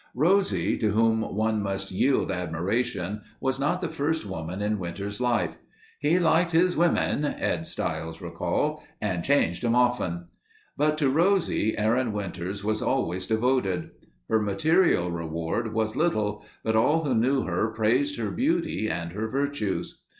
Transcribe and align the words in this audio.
Rosie, 0.15 0.79
to 0.79 0.89
whom 0.89 1.21
one 1.21 1.61
must 1.61 1.91
yield 1.91 2.31
admiration, 2.31 3.21
was 3.39 3.59
not 3.59 3.81
the 3.81 3.87
first 3.87 4.25
woman 4.25 4.59
in 4.59 4.79
Winters' 4.79 5.21
life. 5.21 5.57
"He 5.99 6.17
liked 6.17 6.53
his 6.53 6.75
women," 6.75 7.23
Ed 7.23 7.67
Stiles 7.67 8.19
recalled, 8.19 8.81
"and 8.99 9.23
changed 9.23 9.63
'em 9.63 9.75
often." 9.75 10.29
But 10.75 10.97
to 10.97 11.09
Rosie, 11.11 11.77
Aaron 11.77 12.13
Winters 12.13 12.63
was 12.63 12.81
always 12.81 13.27
devoted. 13.27 13.91
Her 14.27 14.41
material 14.41 15.11
reward 15.11 15.71
was 15.71 15.95
little 15.95 16.43
but 16.63 16.75
all 16.75 17.03
who 17.03 17.13
knew 17.13 17.43
her 17.43 17.67
praised 17.67 18.17
her 18.17 18.31
beauty 18.31 18.89
and 18.89 19.11
her 19.13 19.27
virtues. 19.27 19.99